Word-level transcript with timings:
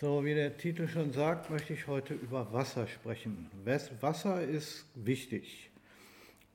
So, 0.00 0.24
wie 0.24 0.32
der 0.32 0.56
Titel 0.56 0.88
schon 0.88 1.12
sagt, 1.12 1.50
möchte 1.50 1.74
ich 1.74 1.86
heute 1.86 2.14
über 2.14 2.50
Wasser 2.54 2.86
sprechen. 2.86 3.50
Wasser 4.00 4.42
ist 4.42 4.86
wichtig. 4.94 5.70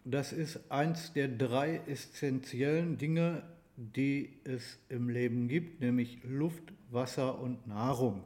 Das 0.03 0.33
ist 0.33 0.71
eins 0.71 1.13
der 1.13 1.27
drei 1.27 1.79
essentiellen 1.85 2.97
Dinge, 2.97 3.43
die 3.77 4.33
es 4.45 4.79
im 4.89 5.09
Leben 5.09 5.47
gibt, 5.47 5.79
nämlich 5.79 6.23
Luft, 6.23 6.63
Wasser 6.89 7.39
und 7.39 7.67
Nahrung. 7.67 8.23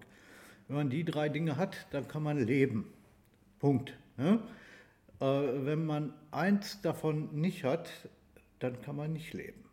Wenn 0.69 0.78
man 0.78 0.90
die 0.90 1.04
drei 1.04 1.28
Dinge 1.28 1.58
hat, 1.58 1.88
dann 1.92 2.08
kann 2.08 2.24
man 2.24 2.38
leben. 2.38 2.86
Punkt. 3.60 3.97
Ne? 4.15 4.40
Äh, 5.20 5.26
wenn 5.26 5.86
man 5.86 6.13
eins 6.31 6.79
davon 6.81 7.42
nicht 7.42 7.65
hat, 7.65 7.90
dann 8.60 8.81
kann 8.81 8.96
man 8.96 9.12
nicht 9.12 9.33
leben. 9.33 9.65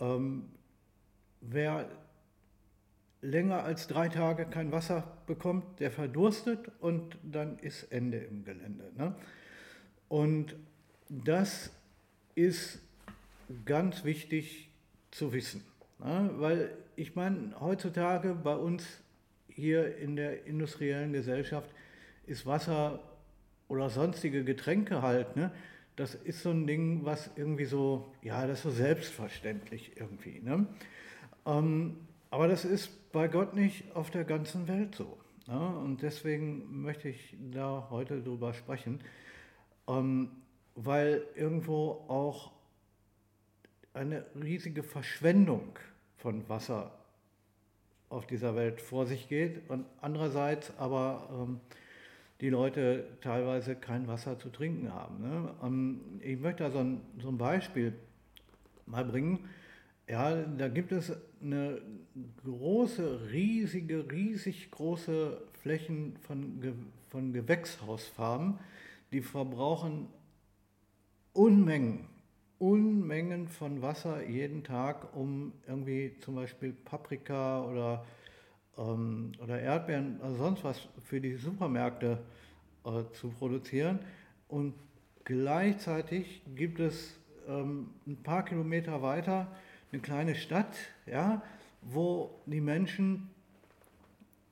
Ähm, 0.00 0.50
wer 1.40 1.88
länger 3.22 3.64
als 3.64 3.86
drei 3.86 4.08
Tage 4.08 4.46
kein 4.46 4.72
Wasser 4.72 5.18
bekommt, 5.26 5.80
der 5.80 5.90
verdurstet 5.90 6.70
und 6.80 7.18
dann 7.22 7.58
ist 7.58 7.84
Ende 7.92 8.18
im 8.18 8.44
Gelände. 8.44 8.90
Ne? 8.96 9.14
Und 10.08 10.56
das 11.08 11.70
ist 12.34 12.80
ganz 13.64 14.04
wichtig 14.04 14.70
zu 15.10 15.32
wissen, 15.32 15.64
ne? 15.98 16.30
weil 16.34 16.70
ich 16.96 17.16
meine, 17.16 17.58
heutzutage 17.60 18.34
bei 18.34 18.54
uns 18.54 18.84
hier 19.48 19.96
in 19.98 20.16
der 20.16 20.46
industriellen 20.46 21.12
Gesellschaft 21.12 21.70
ist 22.26 22.46
Wasser 22.46 23.00
oder 23.68 23.90
sonstige 23.90 24.44
Getränke 24.44 25.02
halt, 25.02 25.36
ne? 25.36 25.50
das 25.96 26.14
ist 26.14 26.42
so 26.42 26.50
ein 26.50 26.66
Ding, 26.66 27.04
was 27.04 27.30
irgendwie 27.36 27.66
so, 27.66 28.12
ja, 28.22 28.46
das 28.46 28.58
ist 28.58 28.62
so 28.62 28.70
selbstverständlich 28.70 29.92
irgendwie. 29.96 30.40
Ne? 30.40 30.66
Ähm, 31.44 31.96
aber 32.30 32.48
das 32.48 32.64
ist 32.64 33.12
bei 33.12 33.28
Gott 33.28 33.54
nicht 33.54 33.94
auf 33.94 34.10
der 34.10 34.24
ganzen 34.24 34.68
Welt 34.68 34.94
so. 34.94 35.18
Ne? 35.46 35.58
Und 35.58 36.02
deswegen 36.02 36.82
möchte 36.82 37.08
ich 37.08 37.36
da 37.52 37.88
heute 37.90 38.22
drüber 38.22 38.54
sprechen, 38.54 39.00
ähm, 39.88 40.30
weil 40.74 41.22
irgendwo 41.34 42.04
auch 42.08 42.52
eine 43.92 44.24
riesige 44.40 44.82
Verschwendung 44.82 45.78
von 46.16 46.48
Wasser 46.48 46.92
auf 48.08 48.26
dieser 48.26 48.54
Welt 48.54 48.80
vor 48.80 49.06
sich 49.06 49.28
geht 49.28 49.68
und 49.68 49.86
andererseits 50.00 50.72
aber 50.78 51.28
ähm, 51.32 51.60
die 52.40 52.48
Leute 52.48 53.06
teilweise 53.20 53.76
kein 53.76 54.06
Wasser 54.06 54.38
zu 54.38 54.48
trinken 54.48 54.92
haben. 54.92 55.20
Ne? 55.20 55.54
Ähm, 55.62 56.00
ich 56.20 56.38
möchte 56.38 56.64
da 56.64 56.70
so 56.70 56.78
ein, 56.78 57.00
so 57.20 57.28
ein 57.28 57.38
Beispiel 57.38 57.92
mal 58.86 59.04
bringen. 59.04 59.48
Ja, 60.10 60.34
da 60.34 60.66
gibt 60.66 60.90
es 60.90 61.12
eine 61.40 61.80
große, 62.42 63.30
riesige, 63.30 64.10
riesig 64.10 64.68
große 64.72 65.40
Flächen 65.62 66.16
von, 66.22 66.60
Ge 66.60 66.72
von 67.10 67.32
Gewächshausfarmen, 67.32 68.58
die 69.12 69.20
verbrauchen 69.20 70.08
Unmengen, 71.32 72.08
Unmengen 72.58 73.46
von 73.46 73.82
Wasser 73.82 74.28
jeden 74.28 74.64
Tag, 74.64 75.14
um 75.14 75.52
irgendwie 75.68 76.16
zum 76.18 76.34
Beispiel 76.34 76.72
Paprika 76.72 77.64
oder, 77.64 78.04
ähm, 78.78 79.30
oder 79.40 79.60
Erdbeeren 79.60 80.18
oder 80.18 80.34
sonst 80.34 80.64
was 80.64 80.88
für 81.04 81.20
die 81.20 81.36
Supermärkte 81.36 82.18
äh, 82.84 83.04
zu 83.12 83.28
produzieren. 83.28 84.00
Und 84.48 84.74
gleichzeitig 85.22 86.42
gibt 86.56 86.80
es 86.80 87.16
ähm, 87.46 87.90
ein 88.08 88.16
paar 88.16 88.44
Kilometer 88.44 89.02
weiter 89.02 89.46
eine 89.92 90.00
kleine 90.02 90.34
Stadt, 90.34 90.76
ja, 91.06 91.42
wo 91.82 92.40
die 92.46 92.60
Menschen 92.60 93.30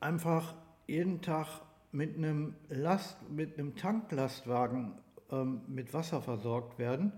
einfach 0.00 0.54
jeden 0.86 1.20
Tag 1.20 1.46
mit 1.92 2.16
einem 2.16 2.54
Last, 2.68 3.16
mit 3.30 3.58
einem 3.58 3.76
Tanklastwagen 3.76 4.94
ähm, 5.30 5.62
mit 5.68 5.92
Wasser 5.94 6.22
versorgt 6.22 6.78
werden. 6.78 7.12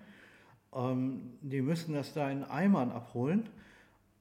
Ähm, 0.73 1.39
die 1.41 1.63
müssen 1.63 1.95
das 1.95 2.13
da 2.15 2.31
in 2.31 2.45
Eimern 2.45 2.93
abholen 2.93 3.49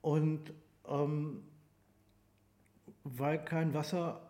und 0.02 0.54
ähm, 0.88 1.44
weil 3.04 3.44
kein 3.44 3.74
Wasser 3.74 4.22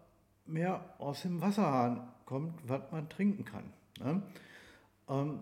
mehr 0.46 0.96
aus 0.98 1.22
dem 1.22 1.42
Wasserhahn 1.42 2.12
kommt, 2.26 2.68
was 2.68 2.92
man 2.92 3.10
trinken 3.10 3.46
kann. 3.46 3.74
Ne? 4.00 4.24
Ähm, 5.08 5.40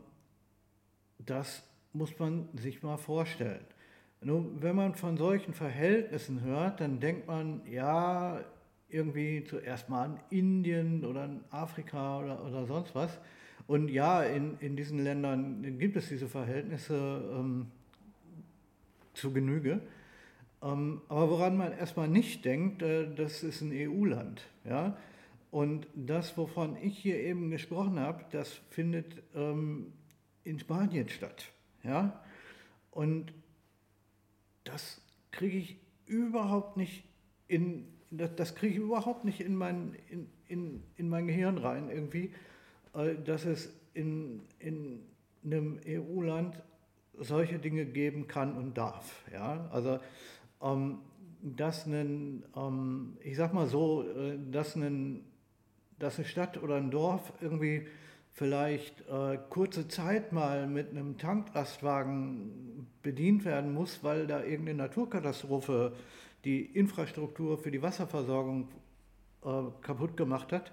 das 1.20 1.64
muss 1.94 2.18
man 2.20 2.50
sich 2.58 2.84
mal 2.84 2.98
vorstellen. 2.98 3.66
Nun, 4.22 4.62
wenn 4.62 4.76
man 4.76 4.96
von 4.96 5.16
solchen 5.18 5.54
Verhältnissen 5.54 6.42
hört, 6.42 6.82
dann 6.82 7.00
denkt 7.00 7.28
man, 7.28 7.62
ja, 7.70 8.44
irgendwie 8.90 9.44
zuerst 9.44 9.90
mal 9.90 10.06
an 10.06 10.20
Indien 10.30 11.06
oder 11.06 11.24
an 11.24 11.44
Afrika 11.52 12.20
oder, 12.20 12.44
oder 12.46 12.66
sonst 12.66 12.96
was. 12.96 13.20
Und 13.68 13.90
ja, 13.90 14.24
in, 14.24 14.58
in 14.60 14.76
diesen 14.76 15.04
Ländern 15.04 15.78
gibt 15.78 15.98
es 15.98 16.08
diese 16.08 16.28
Verhältnisse 16.28 16.96
ähm, 17.34 17.68
zu 19.14 19.34
Genüge. 19.34 19.82
Ähm, 20.62 21.02
aber 21.10 21.30
woran 21.30 21.58
man 21.58 21.74
erstmal 21.74 22.08
nicht 22.08 22.46
denkt, 22.46 22.82
äh, 22.82 23.14
das 23.14 23.44
ist 23.44 23.62
ein 23.62 23.72
EU-Land. 23.74 24.42
Ja? 24.64 24.98
Und 25.52 25.88
das, 25.94 26.38
wovon 26.38 26.78
ich 26.82 26.98
hier 26.98 27.20
eben 27.20 27.52
gesprochen 27.52 28.00
habe, 28.00 28.26
das 28.32 28.62
findet 28.70 29.22
ähm, 29.36 29.94
in 30.44 30.60
Spanien 30.60 31.10
statt. 31.10 31.52
Ja? 31.84 32.22
Und 32.92 33.34
das 34.68 35.02
kriege 35.32 35.58
ich 35.58 35.78
überhaupt 36.06 36.78
nicht 36.78 37.04
in, 37.48 37.88
das, 38.12 38.36
das 38.36 38.56
kriege 38.56 38.74
ich 38.74 38.80
überhaupt 38.80 39.26
nicht 39.26 39.42
in 39.42 39.56
mein, 39.56 39.96
in, 40.10 40.28
in, 40.48 40.84
in 40.96 41.10
mein 41.10 41.28
Gehirn 41.28 41.58
rein 41.58 41.90
irgendwie, 41.90 42.34
äh, 42.94 43.16
dass 43.16 43.46
es 43.46 43.74
in, 43.94 44.42
in 44.60 45.04
einem 45.44 45.80
EU-Land 45.86 46.62
solche 47.20 47.60
Dinge 47.60 47.86
geben 47.86 48.28
kann 48.28 48.56
und 48.56 48.78
darf. 48.78 49.24
Ja? 49.32 49.68
Also, 49.72 50.00
ähm, 50.62 51.00
dass 51.42 51.86
ein, 51.86 52.44
ähm, 52.56 53.18
ich 53.22 53.38
sag 53.38 53.54
mal 53.54 53.68
so, 53.68 54.04
äh, 54.04 54.38
dass, 54.52 54.76
ein, 54.76 55.24
dass 56.00 56.18
eine 56.18 56.28
Stadt 56.28 56.62
oder 56.62 56.76
ein 56.76 56.92
Dorf 56.92 57.34
irgendwie 57.42 57.88
vielleicht 58.38 59.02
äh, 59.10 59.40
kurze 59.50 59.88
Zeit 59.88 60.32
mal 60.32 60.68
mit 60.68 60.92
einem 60.92 61.18
Tanklastwagen 61.18 62.88
bedient 63.02 63.46
werden 63.46 63.74
muss, 63.74 64.04
weil 64.04 64.28
da 64.28 64.44
irgendeine 64.44 64.84
Naturkatastrophe 64.84 65.94
die 66.46 66.62
Infrastruktur 66.62 67.58
für 67.58 67.72
die 67.72 67.82
Wasserversorgung 67.82 68.68
äh, 69.44 69.50
kaputt 69.82 70.16
gemacht 70.16 70.52
hat. 70.52 70.72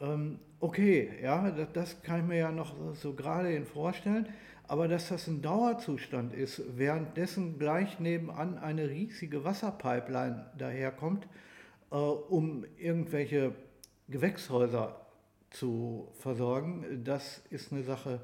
Ähm, 0.00 0.40
okay, 0.58 1.08
ja, 1.22 1.52
das, 1.52 1.68
das, 1.72 2.02
kann 2.02 2.22
ich 2.22 2.26
mir 2.26 2.38
ja 2.38 2.50
noch 2.50 2.74
so 2.94 3.12
gerade 3.12 3.64
vorstellen, 3.64 4.26
aber 4.66 4.88
dass 4.88 5.08
das 5.10 5.28
ein 5.28 5.42
Dauerzustand 5.42 6.34
ist, 6.34 6.60
währenddessen 6.76 7.60
gleich 7.60 8.00
nebenan 8.00 8.58
eine 8.58 8.90
riesige 8.90 9.44
Wasserpipeline 9.44 10.46
daherkommt, 10.58 11.28
äh, 11.92 11.94
um 11.94 12.64
irgendwelche 12.76 13.54
Gewächshäuser 14.08 15.05
zu 15.50 16.08
versorgen, 16.18 17.04
das 17.04 17.42
ist 17.50 17.72
eine 17.72 17.82
Sache, 17.82 18.20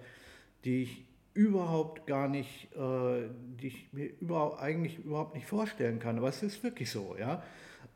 die 0.65 0.83
ich 0.83 1.05
überhaupt 1.35 2.07
gar 2.07 2.29
nicht, 2.29 2.75
äh, 2.75 3.29
die 3.59 3.69
ich 3.69 3.93
mir 3.93 4.07
überhaupt, 4.21 4.61
eigentlich 4.61 4.99
überhaupt 4.99 5.35
nicht 5.35 5.47
vorstellen 5.47 5.99
kann. 5.99 6.19
Aber 6.19 6.29
es 6.29 6.43
ist 6.43 6.63
wirklich 6.63 6.91
so, 6.91 7.17
ja. 7.19 7.43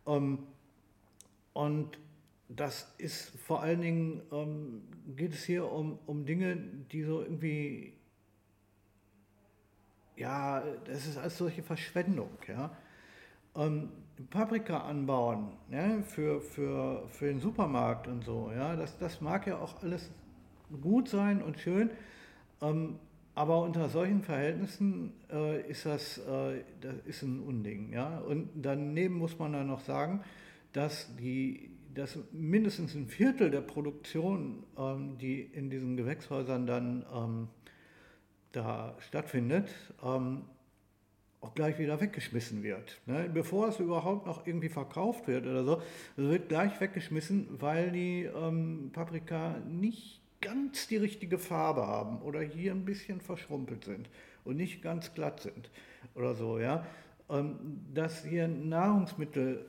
Ähm, 0.06 0.38
und 1.52 1.98
das 2.48 2.94
ist 2.98 3.38
vor 3.40 3.62
allen 3.62 3.80
Dingen, 3.80 4.22
ähm, 4.32 4.82
geht 5.16 5.34
es 5.34 5.44
hier 5.44 5.70
um, 5.70 5.98
um 6.06 6.24
Dinge, 6.24 6.56
die 6.92 7.02
so 7.02 7.22
irgendwie, 7.22 7.94
ja, 10.16 10.62
das 10.84 11.06
ist 11.06 11.18
als 11.18 11.36
solche 11.36 11.62
Verschwendung, 11.62 12.30
ja. 12.46 12.76
Ähm, 13.54 13.90
Paprika 14.30 14.78
anbauen 14.78 15.48
ja, 15.70 16.00
für, 16.02 16.40
für, 16.40 17.06
für 17.08 17.26
den 17.26 17.40
Supermarkt 17.40 18.08
und 18.08 18.24
so, 18.24 18.50
ja, 18.54 18.76
das, 18.76 18.98
das 18.98 19.20
mag 19.20 19.46
ja 19.46 19.58
auch 19.58 19.82
alles 19.82 20.10
gut 20.80 21.08
sein 21.08 21.42
und 21.42 21.58
schön, 21.58 21.90
ähm, 22.62 22.98
aber 23.36 23.60
unter 23.60 23.90
solchen 23.90 24.22
Verhältnissen 24.22 25.12
äh, 25.30 25.60
ist 25.70 25.84
das, 25.84 26.16
äh, 26.18 26.62
das 26.80 26.94
ist 27.04 27.22
ein 27.22 27.40
Unding. 27.40 27.92
Ja? 27.92 28.18
Und 28.20 28.48
daneben 28.54 29.16
muss 29.16 29.38
man 29.38 29.52
dann 29.52 29.66
noch 29.66 29.80
sagen, 29.80 30.22
dass, 30.72 31.14
die, 31.16 31.70
dass 31.94 32.18
mindestens 32.32 32.94
ein 32.94 33.08
Viertel 33.08 33.50
der 33.50 33.60
Produktion, 33.60 34.64
ähm, 34.78 35.18
die 35.18 35.42
in 35.42 35.68
diesen 35.68 35.98
Gewächshäusern 35.98 36.66
dann 36.66 37.04
ähm, 37.14 37.48
da 38.52 38.96
stattfindet, 39.00 39.68
ähm, 40.02 40.44
auch 41.46 41.54
gleich 41.54 41.78
wieder 41.78 42.00
weggeschmissen 42.00 42.62
wird. 42.62 43.00
Ne? 43.06 43.30
Bevor 43.32 43.68
es 43.68 43.78
überhaupt 43.78 44.26
noch 44.26 44.46
irgendwie 44.46 44.68
verkauft 44.68 45.28
wird 45.28 45.46
oder 45.46 45.64
so, 45.64 45.82
wird 46.16 46.48
gleich 46.48 46.80
weggeschmissen, 46.80 47.48
weil 47.60 47.90
die 47.92 48.24
ähm, 48.24 48.90
Paprika 48.92 49.56
nicht 49.68 50.20
ganz 50.40 50.88
die 50.88 50.96
richtige 50.96 51.38
Farbe 51.38 51.86
haben 51.86 52.20
oder 52.22 52.40
hier 52.40 52.72
ein 52.72 52.84
bisschen 52.84 53.20
verschrumpelt 53.20 53.84
sind 53.84 54.08
und 54.44 54.56
nicht 54.56 54.82
ganz 54.82 55.14
glatt 55.14 55.40
sind 55.40 55.70
oder 56.14 56.34
so, 56.34 56.58
ja. 56.58 56.86
Ähm, 57.28 57.56
dass 57.94 58.24
hier 58.24 58.46
Nahrungsmittel 58.46 59.66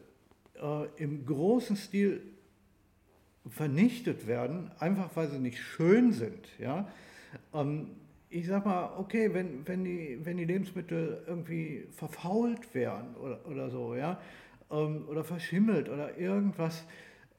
äh, 0.62 1.04
im 1.04 1.26
großen 1.26 1.76
Stil 1.76 2.22
vernichtet 3.50 4.28
werden, 4.28 4.72
einfach 4.80 5.16
weil 5.16 5.30
sie 5.30 5.40
nicht 5.40 5.60
schön 5.60 6.12
sind. 6.12 6.48
Ja? 6.60 6.88
Ähm, 7.54 7.92
ich 8.30 8.48
sag 8.48 8.66
mal, 8.66 8.98
okay, 8.98 9.34
wenn, 9.34 9.66
wenn, 9.68 9.84
die, 9.84 10.20
wenn 10.24 10.38
die 10.38 10.46
Lebensmittel 10.46 11.24
irgendwie 11.28 11.88
verfault 11.92 12.74
wären 12.74 13.16
oder, 13.16 13.46
oder 13.48 13.70
so, 13.70 13.96
ja, 13.96 14.20
ähm, 14.70 15.08
oder 15.08 15.24
verschimmelt 15.24 15.90
oder 15.90 16.18
irgendwas, 16.18 16.86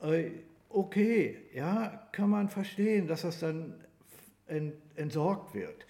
äh, 0.00 0.31
okay, 0.69 1.37
ja, 1.55 2.08
kann 2.12 2.31
man 2.31 2.49
verstehen, 2.49 3.06
dass 3.06 3.23
das 3.23 3.40
dann 3.40 3.75
ent, 4.46 4.75
entsorgt 4.96 5.55
wird. 5.55 5.87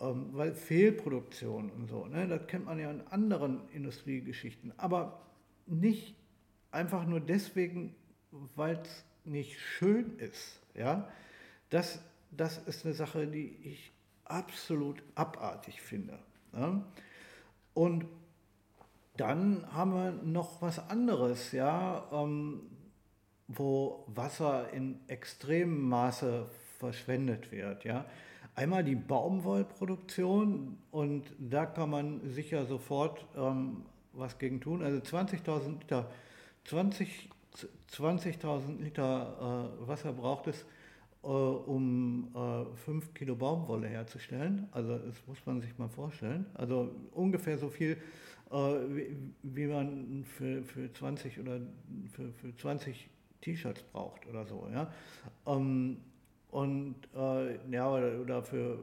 Ähm, 0.00 0.28
weil 0.32 0.54
Fehlproduktion 0.54 1.70
und 1.70 1.88
so, 1.88 2.06
ne, 2.06 2.28
das 2.28 2.46
kennt 2.46 2.66
man 2.66 2.78
ja 2.78 2.90
in 2.90 3.00
anderen 3.08 3.68
Industriegeschichten, 3.72 4.72
aber 4.76 5.20
nicht 5.66 6.14
einfach 6.70 7.04
nur 7.04 7.18
deswegen, 7.18 7.96
weil 8.54 8.76
es 8.76 9.04
nicht 9.24 9.58
schön 9.58 10.16
ist. 10.18 10.60
Ja? 10.74 11.08
Das, 11.70 12.00
das 12.30 12.58
ist 12.58 12.84
eine 12.84 12.94
Sache, 12.94 13.26
die 13.26 13.56
ich 13.64 13.92
absolut 14.30 15.02
abartig 15.14 15.80
finde. 15.80 16.18
Ja? 16.52 16.82
Und 17.74 18.06
dann 19.16 19.66
haben 19.72 19.92
wir 19.92 20.12
noch 20.12 20.62
was 20.62 20.78
anderes, 20.90 21.52
ja, 21.52 22.06
ähm, 22.12 22.60
wo 23.48 24.04
Wasser 24.06 24.70
in 24.72 25.00
extremem 25.08 25.88
Maße 25.88 26.46
verschwendet 26.78 27.50
wird. 27.50 27.84
Ja. 27.84 28.04
Einmal 28.54 28.84
die 28.84 28.94
Baumwollproduktion 28.94 30.78
und 30.90 31.24
da 31.38 31.66
kann 31.66 31.90
man 31.90 32.20
sicher 32.28 32.66
sofort 32.66 33.26
ähm, 33.36 33.84
was 34.12 34.38
gegen 34.38 34.60
tun. 34.60 34.82
Also 34.82 34.98
20.000 34.98 35.80
Liter, 35.80 36.10
20 36.64 37.30
20.000 37.92 38.82
Liter 38.82 39.72
äh, 39.82 39.88
Wasser 39.88 40.12
braucht 40.12 40.46
es, 40.46 40.64
um 41.30 42.28
äh, 42.34 42.76
5 42.84 43.14
Kilo 43.14 43.36
Baumwolle 43.36 43.88
herzustellen. 43.88 44.66
Also 44.72 44.98
das 44.98 45.26
muss 45.26 45.38
man 45.44 45.60
sich 45.60 45.76
mal 45.78 45.88
vorstellen. 45.88 46.46
Also 46.54 46.90
ungefähr 47.12 47.58
so 47.58 47.68
viel, 47.68 47.98
äh, 48.50 48.54
wie, 49.42 49.66
man 49.66 50.24
für, 50.24 50.62
für 50.62 50.92
20 50.92 51.38
oder 51.40 51.60
für, 52.12 52.32
für 52.32 52.56
20 52.56 53.10
T-Shirts 53.42 53.82
braucht 53.92 54.26
oder 54.26 54.46
so. 54.46 54.68
Ja? 54.72 54.92
Ähm, 55.46 55.98
und 56.50 56.96
äh, 57.14 57.58
ja, 57.70 57.92
oder, 57.92 58.42
für 58.42 58.78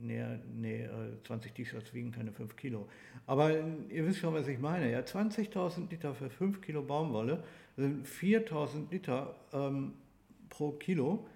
nee, 0.00 0.24
nee, 0.54 0.88
20 1.26 1.50
äh, 1.50 1.54
T-Shirts 1.54 1.92
wiegen 1.92 2.10
keine 2.10 2.32
5 2.32 2.56
Kilo. 2.56 2.88
Aber 3.26 3.50
ihr 3.50 4.06
wisst 4.06 4.20
schon, 4.20 4.32
was 4.32 4.48
ich 4.48 4.58
meine. 4.58 4.90
Ja? 4.90 5.00
20.000 5.00 5.90
Liter 5.90 6.14
für 6.14 6.30
5 6.30 6.62
Kilo 6.62 6.82
Baumwolle 6.82 7.44
sind 7.76 8.06
4.000 8.06 8.90
Liter 8.90 9.36
ähm, 9.52 9.92
pro 10.48 10.72
Kilo. 10.72 11.26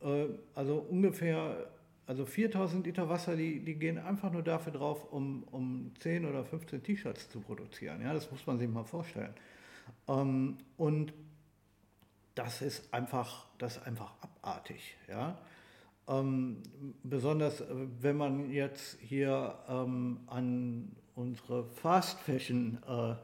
Äh, 0.00 0.26
also 0.54 0.76
ungefähr, 0.76 1.68
also 2.06 2.24
4.000 2.24 2.84
Liter 2.84 3.08
Wasser, 3.08 3.36
die, 3.36 3.60
die 3.60 3.74
gehen 3.74 3.98
einfach 3.98 4.30
nur 4.30 4.42
dafür 4.42 4.72
drauf, 4.72 5.12
um, 5.12 5.44
um 5.50 5.92
10 6.00 6.24
oder 6.26 6.44
15 6.44 6.82
T-Shirts 6.82 7.30
zu 7.30 7.40
produzieren. 7.40 8.00
Ja? 8.02 8.12
Das 8.12 8.30
muss 8.30 8.46
man 8.46 8.58
sich 8.58 8.68
mal 8.68 8.84
vorstellen. 8.84 9.34
Ähm, 10.08 10.58
und 10.76 11.12
das 12.34 12.62
ist 12.62 12.92
einfach, 12.92 13.46
das 13.58 13.78
ist 13.78 13.86
einfach 13.86 14.12
abartig. 14.20 14.96
Ja? 15.08 15.38
Ähm, 16.08 16.62
besonders 17.02 17.60
äh, 17.60 17.66
wenn 18.00 18.16
man 18.16 18.50
jetzt 18.50 18.98
hier 19.00 19.58
ähm, 19.68 20.20
an 20.26 20.92
unsere 21.16 21.64
Fast 21.64 22.20
Fashion 22.20 22.78
äh, 22.86 23.14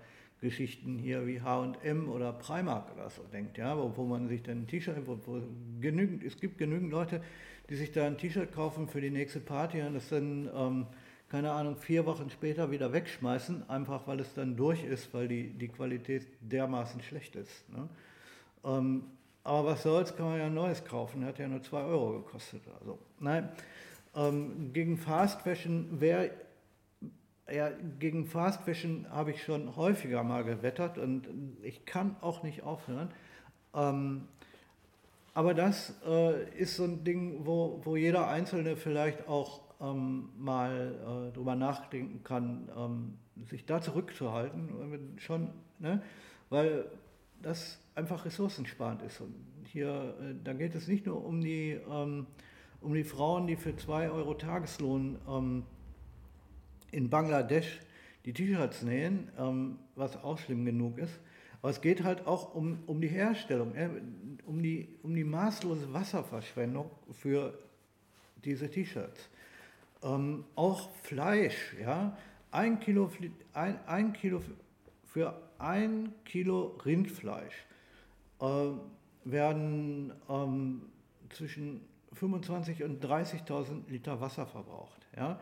Geschichten 0.43 0.99
hier 0.99 1.27
wie 1.27 1.41
H&M 1.41 2.09
oder 2.09 2.33
Primark 2.33 2.93
oder 2.95 3.09
so 3.09 3.23
denkt, 3.33 3.57
ja, 3.59 3.79
wo, 3.79 3.93
wo 3.97 4.05
man 4.05 4.29
sich 4.29 4.43
dann 4.43 4.63
ein 4.63 4.67
T-Shirt, 4.67 4.97
wo, 5.07 5.17
wo 5.25 5.41
genügend, 5.81 6.25
es 6.25 6.39
gibt 6.39 6.59
genügend 6.59 6.91
Leute, 6.91 7.23
die 7.71 7.77
sich 7.77 7.93
da 7.93 8.07
ein 8.07 8.19
T-Shirt 8.19 8.53
kaufen 8.53 8.89
für 8.89 9.01
die 9.01 9.11
nächste 9.11 9.39
Party 9.39 9.81
und 9.81 9.95
das 9.95 10.09
dann, 10.09 10.51
ähm, 10.53 10.87
keine 11.29 11.53
Ahnung, 11.53 11.77
vier 11.77 12.05
Wochen 12.07 12.29
später 12.29 12.73
wieder 12.73 12.93
wegschmeißen, 12.93 13.71
einfach 13.71 14.09
weil 14.09 14.19
es 14.19 14.35
dann 14.35 14.57
durch 14.57 14.83
ist, 14.85 15.15
weil 15.15 15.29
die, 15.29 15.51
die 15.51 15.69
Qualität 15.69 16.27
dermaßen 16.41 17.01
schlecht 17.03 17.37
ist. 17.37 17.69
Ne? 17.71 17.89
Ähm, 18.65 19.05
aber 19.45 19.71
was 19.71 19.85
soll's, 19.85 20.15
kann 20.17 20.27
man 20.27 20.39
ja 20.39 20.47
ein 20.47 20.55
neues 20.55 20.85
kaufen. 20.85 21.25
Hat 21.25 21.39
ja 21.39 21.49
nur 21.49 21.63
2 21.63 21.83
Euro 21.83 22.19
gekostet. 22.19 22.63
Also, 22.81 22.99
nein, 23.21 23.49
ähm, 24.15 24.73
gegen 24.73 24.99
Fast 24.99 25.43
Fashion 25.43 26.01
wäre 26.01 26.31
ja, 27.51 27.71
gegen 27.99 28.27
Fast 28.27 28.63
Fashion 28.63 29.07
habe 29.11 29.31
ich 29.33 29.43
schon 29.43 29.77
häufiger 29.77 30.23
mal 30.23 30.45
gewettert 30.45 30.99
und 30.99 31.29
ich 31.63 31.85
kann 31.85 32.17
auch 32.21 32.43
nicht 32.43 32.63
aufhören. 32.63 33.11
Ähm, 33.75 34.29
aber 35.35 35.55
das 35.55 35.95
äh, 36.07 36.59
ist 36.59 36.77
so 36.77 36.85
ein 36.85 37.05
Ding, 37.05 37.47
wo, 37.47 37.81
wo 37.85 37.97
jeder 37.97 38.29
Einzelne 38.29 38.77
vielleicht 38.77 39.29
auch 39.29 39.61
ähm, 39.81 40.29
mal 40.39 41.31
äh, 41.31 41.35
drüber 41.35 41.57
nachdenken 41.57 42.23
kann, 42.23 42.69
ähm, 42.77 43.19
sich 43.49 43.65
da 43.65 43.81
zurückzuhalten, 43.81 45.17
schon, 45.19 45.51
ne? 45.79 46.03
weil 46.51 46.85
das 47.41 47.81
einfach 47.95 48.25
ressourcensparend 48.25 49.03
ist. 49.03 49.21
Und 49.21 49.35
hier, 49.65 50.15
äh, 50.21 50.35
da 50.45 50.53
geht 50.53 50.75
es 50.75 50.87
nicht 50.87 51.07
nur 51.07 51.25
um 51.25 51.41
die, 51.41 51.79
ähm, 51.91 52.27
um 52.81 52.95
die 52.95 53.05
Frauen, 53.05 53.47
die 53.47 53.57
für 53.57 53.75
2 53.75 54.11
Euro 54.11 54.35
Tageslohn 54.35 55.19
ähm, 55.29 55.65
in 56.93 57.11
Bangladesch 57.11 57.81
die 58.25 58.33
T-Shirts 58.33 58.83
nähen, 58.83 59.29
ähm, 59.39 59.79
was 59.97 60.17
auch 60.23 60.39
schlimm 60.39 60.65
genug 60.65 60.99
ist. 60.99 61.19
Aber 61.61 61.71
es 61.71 61.81
geht 61.81 62.03
halt 62.03 62.27
auch 62.27 62.55
um, 62.55 62.79
um 62.87 63.01
die 63.01 63.09
Herstellung, 63.09 63.75
äh, 63.75 63.89
um, 64.47 64.63
die, 64.63 64.89
um 65.03 65.15
die 65.15 65.25
maßlose 65.25 65.93
Wasserverschwendung 65.93 66.91
für 67.11 67.59
diese 68.45 68.71
T-Shirts. 68.71 69.29
Ähm, 70.03 70.45
auch 70.55 70.91
Fleisch, 71.03 71.75
ja, 71.81 72.17
ein 72.51 72.81
Kilo, 72.81 73.11
ein, 73.53 73.79
ein 73.87 74.13
Kilo 74.13 74.43
für 75.07 75.41
ein 75.59 76.13
Kilo 76.25 76.79
Rindfleisch 76.85 77.67
äh, 78.41 78.45
werden 79.25 80.13
ähm, 80.29 80.83
zwischen 81.31 81.81
25 82.13 82.83
und 82.83 83.05
30.000 83.05 83.89
Liter 83.89 84.21
Wasser 84.21 84.47
verbraucht. 84.47 85.07
Ja? 85.17 85.39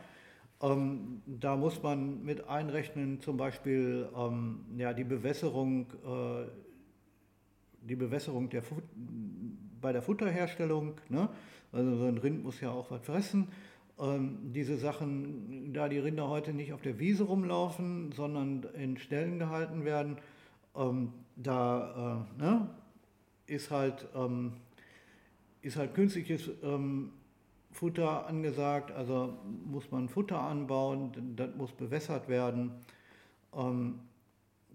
Ähm, 0.63 1.23
da 1.27 1.57
muss 1.57 1.83
man 1.83 2.23
mit 2.25 2.49
einrechnen, 2.49 3.21
zum 3.21 3.37
Beispiel 3.37 4.09
ähm, 4.17 4.61
ja, 4.77 4.93
die 4.93 5.05
Bewässerung, 5.05 5.87
äh, 6.05 6.47
die 7.83 7.97
Bewässerung 7.97 8.51
der 8.51 8.63
bei 9.81 9.93
der 9.93 10.03
Futterherstellung. 10.03 11.01
Ne? 11.09 11.29
Also 11.73 11.97
so 11.97 12.05
ein 12.05 12.19
Rind 12.19 12.45
muss 12.45 12.61
ja 12.61 12.71
auch 12.71 12.91
was 12.91 13.03
fressen. 13.03 13.49
Ähm, 13.99 14.53
diese 14.53 14.77
Sachen, 14.77 15.73
da 15.73 15.89
die 15.89 15.99
Rinder 15.99 16.29
heute 16.29 16.53
nicht 16.53 16.73
auf 16.73 16.83
der 16.83 16.99
Wiese 16.99 17.25
rumlaufen, 17.25 18.13
sondern 18.13 18.65
in 18.75 18.99
Ställen 18.99 19.39
gehalten 19.39 19.85
werden, 19.85 20.19
ähm, 20.77 21.13
da 21.37 22.27
äh, 22.39 22.43
ne, 22.43 22.71
ist 23.47 23.71
halt 23.71 24.09
ähm, 24.15 24.53
ist 25.63 25.77
halt 25.77 25.95
künstliches 25.95 26.51
ähm, 26.63 27.13
Futter 27.73 28.27
angesagt, 28.27 28.91
also 28.91 29.39
muss 29.65 29.91
man 29.91 30.09
Futter 30.09 30.41
anbauen, 30.41 31.35
das 31.37 31.55
muss 31.57 31.73
bewässert 31.73 32.29
werden. 32.29 32.73
Ähm, 33.55 34.01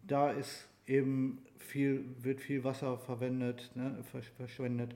da 0.08 0.32
ist 0.32 0.68
eben 0.88 1.40
viel, 1.58 2.06
wird 2.22 2.42
viel 2.42 2.64
Wasser 2.64 2.98
verwendet, 2.98 3.72
ne, 3.76 3.98
verschwendet. 4.38 4.96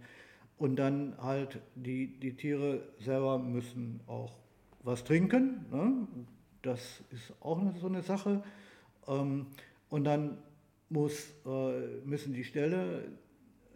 Und 0.58 0.76
dann 0.76 1.16
halt 1.22 1.62
die, 1.76 2.20
die 2.20 2.34
Tiere 2.34 2.84
selber 3.00 3.40
müssen 3.40 4.02
auch 4.08 4.38
was 4.84 5.04
trinken. 5.04 5.66
Ne? 5.72 6.08
Das 6.62 7.02
ist 7.12 7.34
auch 7.40 7.62
so 7.80 7.88
eine 7.88 8.02
Sache. 8.02 8.44
Ähm, 9.08 9.48
und 9.90 10.04
dann 10.04 10.38
muss, 10.90 11.34
äh, 11.46 12.02
müssen 12.04 12.34
die 12.34 12.44
Ställe 12.44 13.06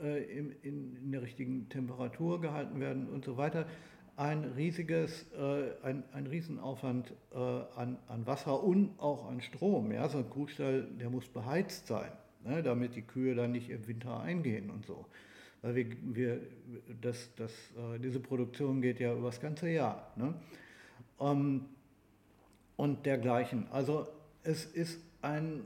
äh, 0.01 0.23
in, 0.23 0.51
in, 0.61 1.11
der 1.11 1.21
richtigen 1.21 1.69
Temperatur 1.69 2.41
gehalten 2.41 2.79
werden 2.79 3.07
und 3.07 3.23
so 3.23 3.37
weiter 3.37 3.65
ein 4.15 4.43
riesiges, 4.55 5.25
äh, 5.33 5.71
ein, 5.83 6.03
ein 6.13 6.27
Riesenaufwand 6.27 7.13
äh, 7.33 7.37
an, 7.37 7.97
an 8.07 8.25
Wasser 8.25 8.63
und 8.63 8.99
auch 8.99 9.27
an 9.27 9.41
Strom. 9.41 9.91
Ja? 9.91 10.07
So 10.07 10.19
ein 10.19 10.29
Kuhstall, 10.29 10.87
der 10.99 11.09
muss 11.09 11.27
beheizt 11.27 11.87
sein, 11.87 12.11
ne? 12.43 12.61
damit 12.61 12.95
die 12.95 13.01
Kühe 13.01 13.35
dann 13.35 13.51
nicht 13.51 13.69
im 13.69 13.87
Winter 13.87 14.19
eingehen 14.19 14.69
und 14.69 14.85
so. 14.85 15.05
Weil 15.61 15.75
wir, 15.75 15.87
wir, 16.03 16.39
das, 17.01 17.33
das, 17.35 17.51
äh, 17.51 17.99
diese 17.99 18.19
Produktion 18.19 18.81
geht 18.81 18.99
ja 18.99 19.13
über 19.13 19.27
das 19.27 19.41
ganze 19.41 19.69
Jahr. 19.69 20.11
Ne? 20.15 20.33
Ähm, 21.19 21.65
und 22.75 23.05
dergleichen. 23.05 23.67
Also 23.71 24.07
es 24.43 24.65
ist 24.65 25.01
ein, 25.21 25.63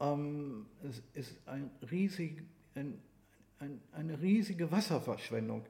ähm, 0.00 0.66
es 0.82 1.02
ist 1.12 1.36
ein 1.46 1.70
riesig, 1.90 2.42
ein, 2.74 2.98
ein, 3.58 3.80
eine 3.92 4.20
riesige 4.22 4.70
Wasserverschwendung 4.70 5.64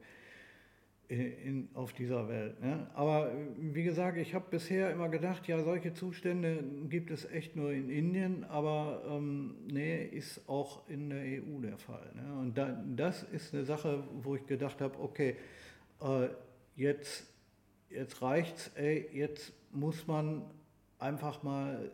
in, 1.11 1.67
auf 1.73 1.91
dieser 1.91 2.29
Welt. 2.29 2.61
Ne? 2.61 2.87
Aber 2.93 3.31
wie 3.57 3.83
gesagt, 3.83 4.17
ich 4.17 4.33
habe 4.33 4.45
bisher 4.49 4.91
immer 4.91 5.09
gedacht, 5.09 5.45
ja, 5.47 5.61
solche 5.61 5.93
Zustände 5.93 6.63
gibt 6.87 7.11
es 7.11 7.25
echt 7.25 7.55
nur 7.55 7.71
in 7.73 7.89
Indien, 7.89 8.45
aber 8.45 9.03
ähm, 9.09 9.55
nee, 9.67 10.05
ist 10.05 10.47
auch 10.47 10.87
in 10.87 11.09
der 11.09 11.21
EU 11.21 11.59
der 11.61 11.77
Fall. 11.77 12.11
Ne? 12.15 12.39
Und 12.39 12.57
da, 12.57 12.81
das 12.95 13.23
ist 13.23 13.53
eine 13.53 13.65
Sache, 13.65 14.03
wo 14.21 14.35
ich 14.35 14.45
gedacht 14.45 14.79
habe, 14.79 14.97
okay, 15.01 15.35
äh, 16.01 16.29
jetzt, 16.77 17.27
jetzt 17.89 18.21
reicht's, 18.21 18.71
ey, 18.75 19.09
jetzt 19.11 19.51
muss 19.73 20.07
man 20.07 20.43
einfach 20.97 21.43
mal, 21.43 21.91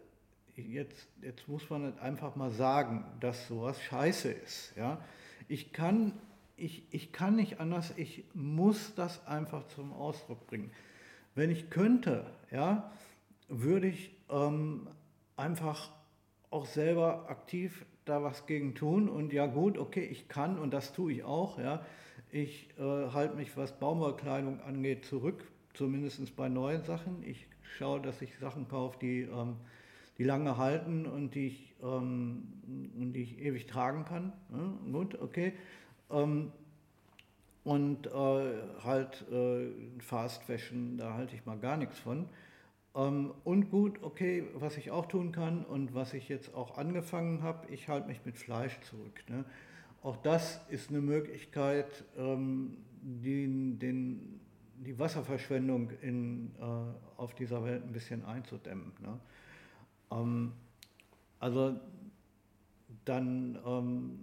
jetzt, 0.55 1.07
jetzt 1.23 1.47
muss 1.47 1.67
man 1.71 1.97
einfach 1.97 2.35
mal 2.35 2.51
sagen, 2.51 3.03
dass 3.19 3.47
sowas 3.47 3.81
scheiße 3.81 4.29
ist. 4.29 4.73
Ja? 4.77 5.01
Ich 5.47 5.73
kann 5.73 6.13
ich, 6.57 6.83
ich 6.91 7.11
kann 7.11 7.35
nicht 7.35 7.59
anders, 7.59 7.93
ich 7.95 8.25
muss 8.33 8.95
das 8.95 9.25
einfach 9.27 9.67
zum 9.67 9.93
Ausdruck 9.93 10.47
bringen. 10.47 10.71
Wenn 11.35 11.51
ich 11.51 11.69
könnte, 11.69 12.25
ja, 12.51 12.91
würde 13.47 13.87
ich 13.87 14.11
ähm, 14.29 14.87
einfach 15.37 15.91
auch 16.49 16.65
selber 16.65 17.29
aktiv 17.29 17.85
da 18.05 18.23
was 18.23 18.47
gegen 18.47 18.73
tun 18.73 19.07
und 19.07 19.33
ja 19.33 19.45
gut, 19.45 19.77
okay, 19.77 20.03
ich 20.03 20.27
kann 20.27 20.57
und 20.57 20.73
das 20.73 20.93
tue 20.93 21.13
ich 21.13 21.23
auch, 21.23 21.59
ja. 21.59 21.85
Ich 22.31 22.69
äh, 22.77 22.81
halte 22.81 23.35
mich, 23.35 23.55
was 23.55 23.79
Baumwollkleidung 23.79 24.59
angeht, 24.61 25.05
zurück, 25.05 25.45
zumindest 25.73 26.35
bei 26.35 26.49
neuen 26.49 26.83
Sachen. 26.83 27.23
Ich 27.23 27.47
schaue, 27.77 28.01
dass 28.01 28.21
ich 28.21 28.37
Sachen 28.39 28.67
kaufe, 28.67 28.97
die, 28.99 29.21
ähm, 29.21 29.57
die 30.17 30.23
lange 30.23 30.57
halten 30.57 31.05
und 31.05 31.35
die 31.35 31.47
ich, 31.47 31.75
ähm, 31.81 32.43
die 32.65 33.21
ich 33.21 33.39
ewig 33.39 33.67
tragen 33.67 34.03
kann. 34.05 34.33
Ja, 34.51 34.91
gut, 34.91 35.21
okay. 35.21 35.53
Ähm, 36.09 36.51
und 37.63 38.07
äh, 38.07 38.11
halt 38.83 39.25
äh, 39.29 39.67
Fast 39.99 40.43
Fashion, 40.43 40.97
da 40.97 41.13
halte 41.15 41.35
ich 41.35 41.45
mal 41.45 41.57
gar 41.57 41.75
nichts 41.75 41.99
von. 41.99 42.29
Ähm, 42.95 43.33
und 43.43 43.69
gut, 43.69 44.01
okay, 44.01 44.45
was 44.55 44.77
ich 44.77 44.89
auch 44.89 45.05
tun 45.05 45.31
kann 45.31 45.65
und 45.65 45.93
was 45.93 46.13
ich 46.13 46.29
jetzt 46.29 46.55
auch 46.55 46.77
angefangen 46.77 47.43
habe, 47.43 47.67
ich 47.71 47.89
halte 47.89 48.07
mich 48.07 48.25
mit 48.25 48.37
Fleisch 48.37 48.79
zurück. 48.81 49.21
Ne? 49.27 49.43
Auch 50.01 50.17
das 50.17 50.61
ist 50.69 50.89
eine 50.89 51.01
Möglichkeit, 51.01 52.05
ähm, 52.17 52.77
die, 53.01 53.77
den, 53.77 54.39
die 54.77 54.97
Wasserverschwendung 54.97 55.91
in, 56.01 56.51
äh, 56.59 57.19
auf 57.19 57.35
dieser 57.35 57.63
Welt 57.63 57.83
ein 57.83 57.91
bisschen 57.91 58.23
einzudämmen. 58.23 58.93
Ne? 59.01 59.19
Ähm, 60.11 60.53
also 61.39 61.75
dann 63.05 63.59
ähm, 63.65 64.19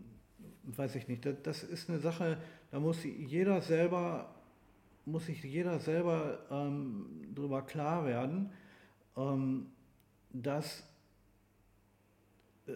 weiß 0.66 0.96
ich 0.96 1.08
nicht, 1.08 1.26
das, 1.42 1.62
ist 1.62 1.88
eine 1.88 1.98
Sache, 1.98 2.38
da 2.70 2.80
muss 2.80 3.04
jeder 3.04 3.60
selber, 3.60 4.34
muss 5.04 5.26
sich 5.26 5.42
jeder 5.42 5.78
selber 5.78 6.38
ähm, 6.50 7.06
darüber 7.34 7.62
klar 7.62 8.06
werden, 8.06 8.50
ähm, 9.16 9.66
dass, 10.32 10.82
äh, 12.66 12.72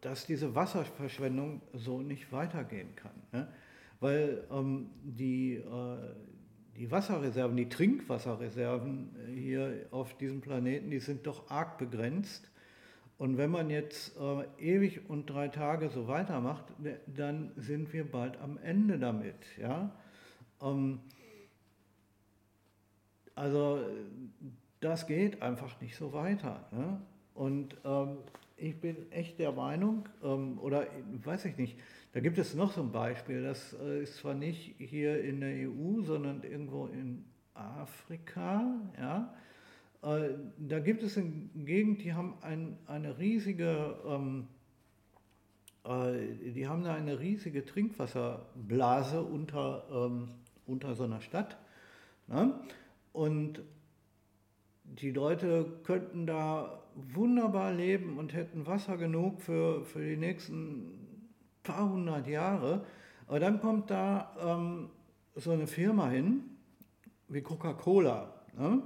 dass 0.00 0.26
diese 0.26 0.54
Wasserverschwendung 0.54 1.62
so 1.72 2.02
nicht 2.02 2.32
weitergehen 2.32 2.94
kann. 2.96 3.14
Ne? 3.32 3.48
Weil 4.00 4.44
ähm, 4.50 4.90
die, 5.02 5.54
äh, 5.54 5.96
die 6.76 6.90
Wasserreserven, 6.90 7.56
die 7.56 7.68
Trinkwasserreserven 7.68 9.14
hier 9.34 9.86
auf 9.90 10.16
diesem 10.16 10.40
Planeten, 10.40 10.90
die 10.90 10.98
sind 10.98 11.26
doch 11.26 11.48
arg 11.50 11.78
begrenzt. 11.78 12.50
Und 13.22 13.38
wenn 13.38 13.52
man 13.52 13.70
jetzt 13.70 14.16
äh, 14.16 14.44
ewig 14.58 15.08
und 15.08 15.30
drei 15.30 15.46
Tage 15.46 15.90
so 15.90 16.08
weitermacht, 16.08 16.76
ne, 16.80 16.98
dann 17.06 17.52
sind 17.54 17.92
wir 17.92 18.02
bald 18.10 18.36
am 18.40 18.58
Ende 18.58 18.98
damit. 18.98 19.36
Ja? 19.60 19.92
Ähm, 20.60 20.98
also 23.36 23.78
das 24.80 25.06
geht 25.06 25.40
einfach 25.40 25.80
nicht 25.80 25.94
so 25.94 26.12
weiter. 26.12 26.66
Ne? 26.72 27.00
Und 27.34 27.76
ähm, 27.84 28.16
ich 28.56 28.80
bin 28.80 29.12
echt 29.12 29.38
der 29.38 29.52
Meinung, 29.52 30.08
ähm, 30.24 30.58
oder 30.58 30.88
weiß 31.22 31.44
ich 31.44 31.56
nicht, 31.56 31.78
da 32.14 32.18
gibt 32.18 32.38
es 32.38 32.56
noch 32.56 32.72
so 32.72 32.80
ein 32.80 32.90
Beispiel, 32.90 33.44
das 33.44 33.72
äh, 33.74 34.02
ist 34.02 34.16
zwar 34.16 34.34
nicht 34.34 34.74
hier 34.78 35.22
in 35.22 35.38
der 35.38 35.68
EU, 35.68 36.02
sondern 36.02 36.42
irgendwo 36.42 36.86
in 36.86 37.24
Afrika, 37.54 38.80
ja, 38.98 39.32
da 40.02 40.80
gibt 40.80 41.04
es 41.04 41.16
eine 41.16 41.30
Gegend, 41.54 42.02
die 42.02 42.12
haben 42.12 42.34
ein, 42.42 42.76
eine 42.86 43.18
riesige, 43.18 43.96
ähm, 44.04 44.48
äh, 45.84 46.50
die 46.50 46.66
haben 46.66 46.82
da 46.82 46.94
eine 46.94 47.20
riesige 47.20 47.64
Trinkwasserblase 47.64 49.22
unter, 49.22 49.84
ähm, 49.92 50.28
unter 50.66 50.96
so 50.96 51.04
einer 51.04 51.20
Stadt. 51.20 51.56
Ne? 52.26 52.52
Und 53.12 53.62
die 54.84 55.12
Leute 55.12 55.66
könnten 55.84 56.26
da 56.26 56.82
wunderbar 56.94 57.72
leben 57.72 58.18
und 58.18 58.34
hätten 58.34 58.66
Wasser 58.66 58.96
genug 58.96 59.40
für, 59.40 59.84
für 59.84 60.04
die 60.04 60.16
nächsten 60.16 61.30
paar 61.62 61.88
hundert 61.88 62.26
Jahre. 62.26 62.84
Aber 63.28 63.38
dann 63.38 63.60
kommt 63.60 63.88
da 63.88 64.34
ähm, 64.40 64.90
so 65.36 65.52
eine 65.52 65.68
Firma 65.68 66.08
hin, 66.08 66.42
wie 67.28 67.40
Coca-Cola. 67.40 68.34
Ne? 68.58 68.82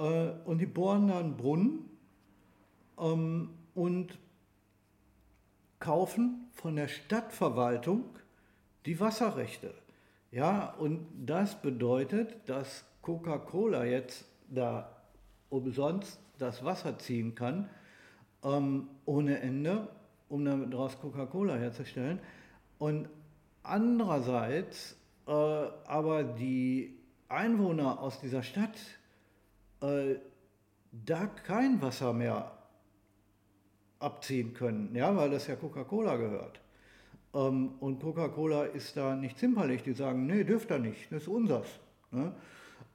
Äh, 0.00 0.30
und 0.44 0.58
die 0.58 0.66
bohren 0.66 1.08
da 1.08 1.18
einen 1.18 1.36
Brunnen 1.36 1.90
ähm, 2.98 3.50
und 3.74 4.18
kaufen 5.78 6.48
von 6.52 6.76
der 6.76 6.88
Stadtverwaltung 6.88 8.04
die 8.86 8.98
Wasserrechte. 8.98 9.74
Ja, 10.30 10.74
und 10.78 11.06
das 11.26 11.60
bedeutet, 11.60 12.48
dass 12.48 12.84
Coca-Cola 13.02 13.84
jetzt 13.84 14.24
da 14.48 14.96
umsonst 15.50 16.20
das 16.38 16.64
Wasser 16.64 16.98
ziehen 16.98 17.34
kann, 17.34 17.68
ähm, 18.42 18.88
ohne 19.04 19.40
Ende, 19.40 19.88
um 20.28 20.44
daraus 20.70 20.98
Coca-Cola 21.00 21.56
herzustellen. 21.56 22.20
Und 22.78 23.08
andererseits 23.62 24.96
äh, 25.26 25.32
aber 25.32 26.24
die 26.24 26.96
Einwohner 27.28 28.00
aus 28.00 28.20
dieser 28.20 28.42
Stadt 28.42 28.76
äh, 29.82 30.16
da 30.92 31.26
kein 31.26 31.80
Wasser 31.82 32.12
mehr 32.12 32.52
abziehen 33.98 34.54
können, 34.54 34.94
ja, 34.94 35.14
weil 35.16 35.30
das 35.30 35.46
ja 35.46 35.56
Coca-Cola 35.56 36.16
gehört. 36.16 36.60
Ähm, 37.34 37.74
und 37.80 38.00
Coca-Cola 38.00 38.64
ist 38.64 38.96
da 38.96 39.14
nicht 39.14 39.38
zimperlich, 39.38 39.82
die 39.82 39.92
sagen, 39.92 40.26
nee, 40.26 40.44
dürft 40.44 40.70
ihr 40.70 40.78
nicht, 40.78 41.12
das 41.12 41.22
ist 41.22 41.28
unsers. 41.28 41.66
Ne? 42.10 42.32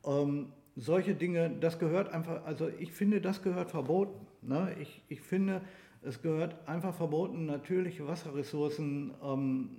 Ähm, 0.06 0.52
solche 0.76 1.16
Dinge, 1.16 1.50
das 1.50 1.80
gehört 1.80 2.12
einfach, 2.12 2.44
also 2.46 2.70
ich 2.80 2.92
finde, 2.92 3.22
das 3.22 3.42
gehört 3.42 3.72
verboten. 3.72 4.28
Ne? 4.42 4.76
Ich, 4.80 5.02
ich 5.08 5.22
finde, 5.22 5.62
es 6.02 6.22
gehört 6.22 6.68
einfach 6.68 6.94
verboten, 6.94 7.46
natürliche 7.46 8.08
Wasserressourcen, 8.08 9.14
ähm, 9.24 9.70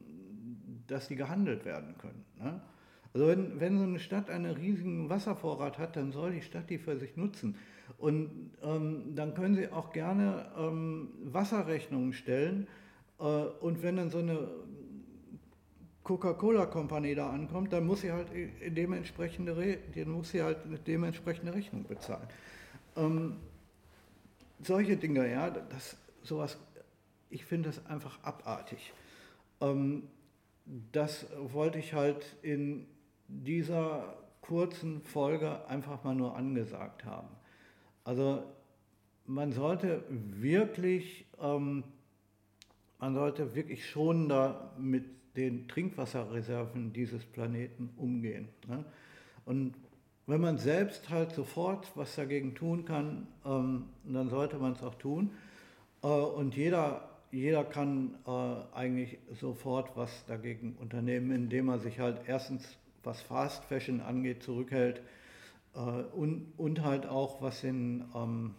dass 0.86 1.08
die 1.08 1.16
gehandelt 1.16 1.64
werden 1.64 1.96
können. 1.98 2.24
Ne? 2.38 2.60
Also 3.14 3.28
wenn, 3.28 3.60
wenn 3.60 3.78
so 3.78 3.84
eine 3.84 3.98
Stadt 3.98 4.30
einen 4.30 4.54
riesigen 4.54 5.08
Wasservorrat 5.08 5.78
hat, 5.78 5.96
dann 5.96 6.12
soll 6.12 6.32
die 6.32 6.42
Stadt 6.42 6.68
die 6.70 6.78
für 6.78 6.98
sich 6.98 7.16
nutzen. 7.16 7.56
Und 7.98 8.50
ähm, 8.62 9.14
dann 9.14 9.34
können 9.34 9.54
sie 9.54 9.70
auch 9.70 9.92
gerne 9.92 10.46
ähm, 10.58 11.08
Wasserrechnungen 11.24 12.12
stellen. 12.12 12.66
Äh, 13.18 13.22
und 13.22 13.82
wenn 13.82 13.96
dann 13.96 14.10
so 14.10 14.18
eine 14.18 14.48
Coca-Cola-Kompanie 16.02 17.14
da 17.14 17.30
ankommt, 17.30 17.72
dann 17.72 17.86
muss 17.86 18.02
sie 18.02 18.12
halt 18.12 18.28
dementsprechende, 18.64 19.78
dann 19.94 20.08
muss 20.10 20.30
sie 20.30 20.42
halt 20.42 20.58
eine 20.64 20.78
dementsprechende 20.78 21.52
Rechnung 21.52 21.84
bezahlen. 21.84 22.28
Ähm, 22.96 23.36
solche 24.62 24.96
Dinge, 24.96 25.30
ja, 25.30 25.50
das 25.50 25.96
sowas, 26.22 26.58
ich 27.30 27.44
finde 27.44 27.70
das 27.70 27.84
einfach 27.86 28.22
abartig. 28.22 28.92
Ähm, 29.60 30.04
das 30.92 31.26
wollte 31.52 31.78
ich 31.78 31.92
halt 31.94 32.36
in 32.42 32.86
dieser 33.28 34.16
kurzen 34.40 35.02
Folge 35.02 35.66
einfach 35.68 36.04
mal 36.04 36.14
nur 36.14 36.36
angesagt 36.36 37.04
haben. 37.04 37.28
Also 38.04 38.42
man 39.26 39.52
sollte 39.52 40.04
wirklich, 40.08 41.26
ähm, 41.40 41.82
man 42.98 43.14
sollte 43.14 43.54
wirklich 43.54 43.88
schonender 43.88 44.72
mit 44.78 45.04
den 45.36 45.68
Trinkwasserreserven 45.68 46.92
dieses 46.92 47.24
Planeten 47.24 47.90
umgehen. 47.96 48.48
Ne? 48.68 48.84
Und 49.44 49.74
wenn 50.26 50.40
man 50.40 50.58
selbst 50.58 51.10
halt 51.10 51.32
sofort 51.32 51.90
was 51.94 52.16
dagegen 52.16 52.54
tun 52.54 52.84
kann, 52.84 53.28
ähm, 53.44 53.84
dann 54.04 54.28
sollte 54.28 54.58
man 54.58 54.72
es 54.72 54.82
auch 54.82 54.94
tun. 54.94 55.30
Äh, 56.02 56.06
und 56.06 56.56
jeder, 56.56 57.08
jeder 57.30 57.64
kann 57.64 58.14
äh, 58.26 58.76
eigentlich 58.76 59.18
sofort 59.40 59.96
was 59.96 60.24
dagegen 60.26 60.76
unternehmen, 60.80 61.30
indem 61.32 61.68
er 61.68 61.78
sich 61.78 62.00
halt 62.00 62.22
erstens 62.26 62.76
was 63.06 63.22
Fast 63.22 63.64
Fashion 63.64 64.00
angeht, 64.00 64.42
zurückhält 64.42 65.00
äh, 65.74 65.78
und, 65.78 66.52
und 66.58 66.82
halt 66.82 67.06
auch 67.06 67.40
was 67.40 67.62
den, 67.62 68.04
ähm, 68.14 68.54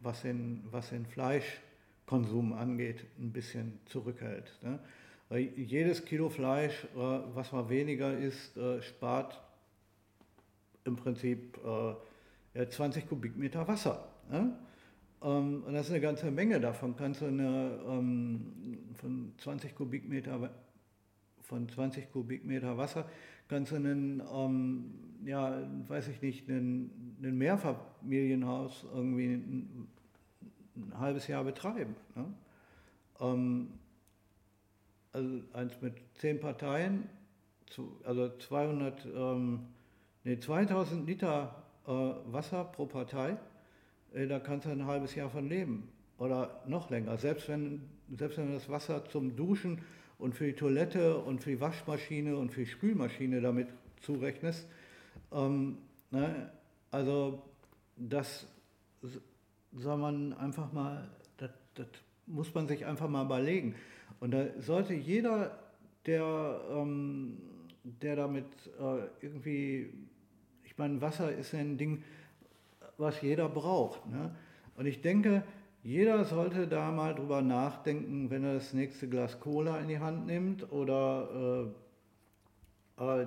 was 0.00 0.22
den, 0.22 0.64
was 0.70 0.88
den 0.88 1.06
Fleischkonsum 1.06 2.54
angeht, 2.54 3.04
ein 3.18 3.32
bisschen 3.32 3.78
zurückhält. 3.84 4.58
Ne? 4.62 4.80
Jedes 5.56 6.04
Kilo 6.04 6.30
Fleisch, 6.30 6.84
äh, 6.96 6.98
was 7.34 7.52
mal 7.52 7.68
weniger 7.68 8.16
ist, 8.16 8.56
äh, 8.56 8.80
spart 8.82 9.40
im 10.84 10.96
Prinzip 10.96 11.58
äh, 12.54 12.66
20 12.66 13.08
Kubikmeter 13.08 13.68
Wasser. 13.68 14.08
Ne? 14.30 14.56
Ähm, 15.22 15.64
und 15.66 15.74
das 15.74 15.86
ist 15.86 15.92
eine 15.92 16.00
ganze 16.00 16.30
Menge. 16.30 16.60
Davon 16.60 16.96
kannst 16.96 17.20
du 17.20 17.26
eine, 17.26 17.78
ähm, 17.86 18.88
von 18.94 19.32
20 19.38 19.74
Kubikmeter 19.74 20.50
von 21.46 21.68
20 21.68 22.12
Kubikmeter 22.12 22.76
Wasser 22.76 23.08
kannst 23.48 23.72
du 23.72 23.76
einen, 23.76 24.22
ähm, 24.32 24.94
ja, 25.24 25.62
weiß 25.88 26.08
ich 26.08 26.22
nicht, 26.22 26.48
einen, 26.48 27.18
ein 27.22 27.36
Mehrfamilienhaus 27.38 28.86
irgendwie 28.92 29.34
ein, 29.34 29.88
ein, 30.76 30.98
halbes 30.98 31.26
Jahr 31.28 31.44
betreiben. 31.44 31.94
Ne? 32.14 32.24
Ähm, 33.20 33.68
also 35.12 35.40
eins 35.52 35.80
mit 35.80 35.94
zehn 36.14 36.40
Parteien, 36.40 37.08
also 38.04 38.36
200, 38.36 39.06
ähm, 39.06 39.60
nee, 40.24 40.38
2000 40.38 41.06
Liter 41.06 41.62
äh, 41.86 41.90
Wasser 41.90 42.64
pro 42.64 42.86
Partei, 42.86 43.38
äh, 44.12 44.26
da 44.26 44.38
kannst 44.38 44.66
du 44.66 44.70
ein 44.70 44.86
halbes 44.86 45.14
Jahr 45.14 45.30
von 45.30 45.48
leben 45.48 45.88
oder 46.18 46.62
noch 46.66 46.90
länger. 46.90 47.16
Selbst 47.16 47.48
wenn, 47.48 47.82
selbst 48.14 48.38
wenn 48.38 48.52
das 48.52 48.68
Wasser 48.68 49.04
zum 49.06 49.36
Duschen 49.36 49.82
und 50.18 50.34
für 50.34 50.46
die 50.46 50.54
Toilette 50.54 51.18
und 51.18 51.42
für 51.42 51.50
die 51.50 51.60
Waschmaschine 51.60 52.36
und 52.36 52.52
für 52.52 52.60
die 52.60 52.66
Spülmaschine 52.66 53.40
damit 53.40 53.68
zurechnest. 54.00 54.66
Ähm, 55.32 55.78
ne? 56.10 56.50
Also 56.90 57.42
das 57.96 58.46
soll 59.72 59.96
man 59.98 60.32
einfach 60.34 60.72
mal, 60.72 61.08
das, 61.36 61.50
das, 61.74 61.86
muss 62.28 62.52
man 62.54 62.66
sich 62.66 62.84
einfach 62.84 63.08
mal 63.08 63.24
überlegen. 63.24 63.76
Und 64.18 64.32
da 64.32 64.46
sollte 64.60 64.94
jeder, 64.94 65.56
der, 66.06 66.60
ähm, 66.72 67.38
der 67.84 68.16
damit 68.16 68.46
äh, 68.80 69.24
irgendwie, 69.24 69.92
ich 70.64 70.76
meine, 70.76 71.00
Wasser 71.00 71.32
ist 71.32 71.54
ein 71.54 71.78
Ding, 71.78 72.02
was 72.98 73.22
jeder 73.22 73.48
braucht. 73.48 74.06
Ne? 74.06 74.34
Und 74.76 74.86
ich 74.86 75.02
denke, 75.02 75.44
jeder 75.86 76.24
sollte 76.24 76.66
da 76.66 76.90
mal 76.90 77.14
drüber 77.14 77.42
nachdenken, 77.42 78.28
wenn 78.28 78.42
er 78.42 78.54
das 78.54 78.72
nächste 78.72 79.08
Glas 79.08 79.38
Cola 79.38 79.78
in 79.78 79.86
die 79.86 80.00
Hand 80.00 80.26
nimmt 80.26 80.72
oder 80.72 81.70
äh, 82.98 83.22
äh, 83.22 83.26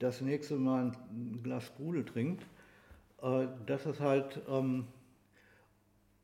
das 0.00 0.20
nächste 0.20 0.56
Mal 0.56 0.92
ein 1.10 1.40
Glas 1.44 1.64
Sprudel 1.66 2.04
trinkt, 2.04 2.44
äh, 3.22 3.46
dass 3.66 3.86
es 3.86 4.00
halt 4.00 4.40
ähm, 4.48 4.88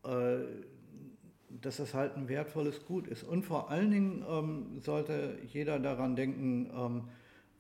äh, 0.04 0.38
dass 1.61 1.78
es 1.78 1.95
halt 1.95 2.16
ein 2.16 2.28
wertvolles 2.28 2.85
Gut 2.85 3.07
ist. 3.07 3.23
Und 3.23 3.45
vor 3.45 3.71
allen 3.71 3.92
Dingen 3.92 4.25
ähm, 4.28 4.81
sollte 4.81 5.38
jeder 5.47 5.78
daran 5.78 6.16
denken, 6.16 6.71
ähm, 6.75 7.04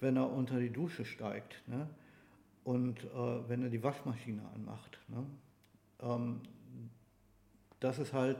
wenn 0.00 0.16
er 0.16 0.28
unter 0.28 0.58
die 0.58 0.70
Dusche 0.70 1.04
steigt 1.04 1.62
ne? 1.68 1.88
und 2.64 3.04
äh, 3.04 3.48
wenn 3.48 3.62
er 3.62 3.68
die 3.68 3.84
Waschmaschine 3.84 4.42
anmacht. 4.56 4.98
Ne? 5.06 5.24
Dass 7.82 7.98
es 7.98 8.12
halt 8.12 8.38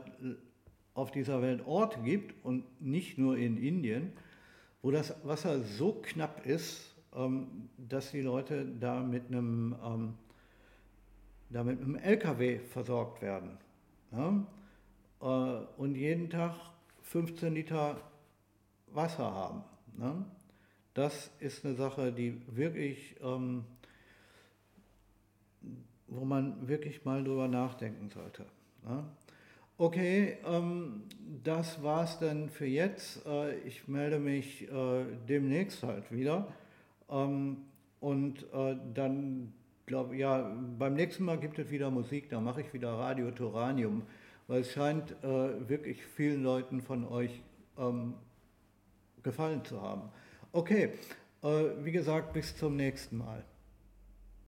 auf 0.93 1.11
dieser 1.11 1.41
Welt 1.41 1.65
Orte 1.65 1.99
gibt 1.99 2.33
und 2.45 2.63
nicht 2.81 3.17
nur 3.17 3.37
in 3.37 3.57
Indien, 3.57 4.13
wo 4.81 4.91
das 4.91 5.13
Wasser 5.25 5.61
so 5.61 6.01
knapp 6.01 6.45
ist, 6.45 6.95
ähm, 7.13 7.69
dass 7.77 8.11
die 8.11 8.21
Leute 8.21 8.65
da 8.65 9.01
mit 9.01 9.27
einem, 9.27 9.75
ähm, 9.83 10.13
da 11.49 11.63
mit 11.63 11.81
einem 11.81 11.95
LKW 11.95 12.59
versorgt 12.59 13.21
werden. 13.21 13.57
Äh, 14.13 15.25
und 15.77 15.95
jeden 15.95 16.29
Tag 16.29 16.55
15 17.01 17.53
Liter 17.53 17.97
Wasser 18.87 19.33
haben. 19.33 19.63
Das 20.93 21.31
ist 21.39 21.65
eine 21.65 21.75
Sache, 21.75 22.11
die 22.11 22.41
wirklich, 22.55 23.15
ähm, 23.21 23.65
wo 26.07 26.23
man 26.23 26.67
wirklich 26.67 27.03
mal 27.03 27.23
drüber 27.23 27.47
nachdenken 27.47 28.09
sollte. 28.09 28.45
Okay, 29.83 30.37
ähm, 30.45 31.03
das 31.43 31.83
war's 31.83 32.17
dann 32.17 32.47
für 32.47 32.65
jetzt. 32.65 33.25
Äh, 33.25 33.57
ich 33.65 33.85
melde 33.89 34.17
mich 34.17 34.71
äh, 34.71 35.03
demnächst 35.27 35.83
halt 35.83 36.09
wieder. 36.09 36.47
Ähm, 37.09 37.57
und 37.99 38.43
äh, 38.53 38.77
dann, 38.93 39.51
glaube 39.85 40.15
ja, 40.15 40.55
beim 40.79 40.93
nächsten 40.93 41.25
Mal 41.25 41.37
gibt 41.37 41.59
es 41.59 41.69
wieder 41.69 41.91
Musik, 41.91 42.29
da 42.29 42.39
mache 42.39 42.61
ich 42.61 42.73
wieder 42.73 42.93
Radio 42.93 43.29
Turanium, 43.31 44.03
weil 44.47 44.61
es 44.61 44.71
scheint 44.71 45.21
äh, 45.21 45.67
wirklich 45.67 46.01
vielen 46.15 46.43
Leuten 46.43 46.79
von 46.79 47.05
euch 47.05 47.41
ähm, 47.77 48.13
gefallen 49.21 49.65
zu 49.65 49.81
haben. 49.81 50.03
Okay, 50.53 50.91
äh, 51.43 51.47
wie 51.81 51.91
gesagt, 51.91 52.31
bis 52.31 52.55
zum 52.55 52.77
nächsten 52.77 53.17
Mal. 53.17 53.43